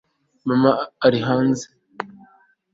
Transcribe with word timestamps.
mama 0.47 0.71
ari 1.05 1.19
hanze 1.27 1.65